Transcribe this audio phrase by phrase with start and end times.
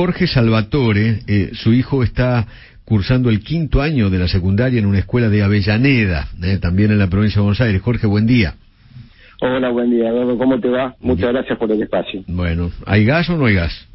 [0.00, 2.46] Jorge Salvatore, eh, su hijo está
[2.86, 6.98] cursando el quinto año de la secundaria en una escuela de Avellaneda, eh, también en
[6.98, 7.82] la provincia de Buenos Aires.
[7.82, 8.54] Jorge, buen día.
[9.42, 10.10] Hola, buen día.
[10.38, 10.96] ¿Cómo te va?
[11.00, 12.24] Muchas gracias por el espacio.
[12.28, 13.88] Bueno, ¿hay gas o no hay gas?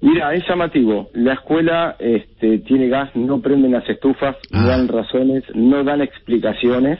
[0.00, 1.10] Mira, es llamativo.
[1.12, 4.68] La escuela este, tiene gas, no prenden las estufas, no Ah.
[4.68, 6.98] dan razones, no dan explicaciones.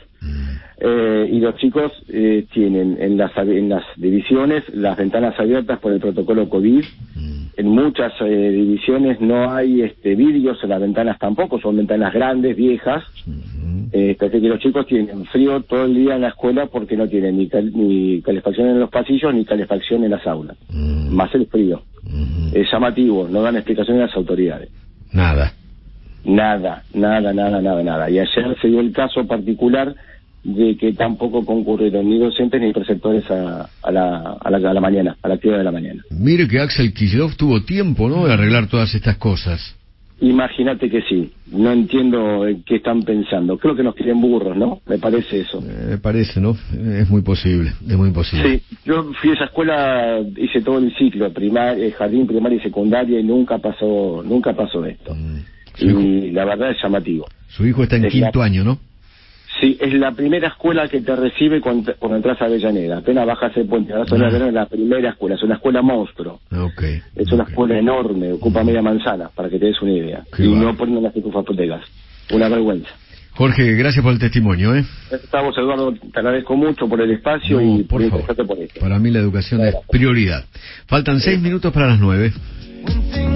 [0.81, 5.93] Eh, y los chicos eh, tienen en las, en las divisiones las ventanas abiertas por
[5.93, 6.85] el protocolo COVID.
[7.57, 12.57] En muchas eh, divisiones no hay este, vidrios en las ventanas tampoco, son ventanas grandes,
[12.57, 13.03] viejas.
[13.91, 17.09] Eh, así que los chicos tienen frío todo el día en la escuela porque no
[17.09, 20.57] tienen ni, cal- ni calefacción en los pasillos ni calefacción en las aulas.
[21.11, 21.83] Más el frío.
[22.55, 24.69] Es llamativo, no dan explicaciones las autoridades.
[25.13, 25.53] Nada.
[26.25, 28.11] Nada, nada, nada, nada, nada.
[28.11, 29.95] Y ayer se dio el caso particular
[30.57, 34.81] de que tampoco concurrieron ni docentes ni preceptores a, a, la, a, la, a la
[34.81, 36.03] mañana, a la actividad de la mañana.
[36.11, 39.75] Mire que Axel Kicillof tuvo tiempo, ¿no?, de arreglar todas estas cosas.
[40.21, 43.57] Imagínate que sí, no entiendo en qué están pensando.
[43.57, 44.81] Creo que nos quieren burros, ¿no?
[44.89, 45.59] Me parece eso.
[45.65, 46.57] Eh, Me parece, ¿no?
[46.75, 48.59] Es muy posible, es muy posible.
[48.69, 52.61] Sí, yo fui a esa escuela, hice todo el ciclo, primar, eh, jardín, primaria y
[52.63, 55.15] secundaria y nunca pasó, nunca pasó esto.
[55.81, 57.27] Hijo, Y la verdad es llamativo.
[57.47, 58.79] su hijo está en Es la- quinto año, ¿no?
[59.61, 62.99] Sí, es la primera escuela que te recibe cuando, cuando entras a Avellaneda.
[62.99, 63.93] Apenas bajas el puente.
[63.93, 64.29] Ahora son Ah.
[64.29, 65.35] es la primera escuela.
[65.35, 66.41] Es una escuela monstruo.
[66.53, 66.83] Ok.
[67.17, 68.33] Es una escuela enorme.
[68.33, 70.23] Ocupa media manzana, para que te des una idea.
[70.37, 71.83] Qué y no ponen las estufas de gas.
[72.33, 72.91] Una vergüenza.
[73.33, 74.85] Jorge, gracias por el testimonio, ¿eh?
[75.13, 75.93] Estamos, Eduardo.
[75.93, 78.37] Te agradezco mucho por el espacio No, y por favor.
[78.47, 78.81] por esto.
[78.81, 80.45] Para mí la educación es prioridad.
[80.87, 82.33] Faltan seis minutos para las nueve.